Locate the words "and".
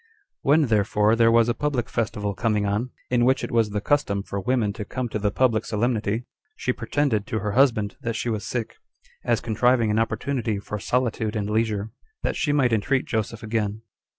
11.35-11.51